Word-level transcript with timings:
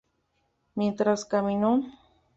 Mientras 0.73 1.25
Camino 1.25 1.85